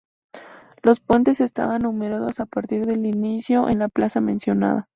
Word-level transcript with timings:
Los 0.81 0.99
puentes 0.99 1.41
estaban 1.41 1.83
numerados 1.83 2.39
a 2.39 2.47
partir 2.47 2.87
del 2.87 3.05
inicio 3.05 3.69
en 3.69 3.77
la 3.77 3.87
plaza 3.87 4.19
mencionada. 4.19 4.89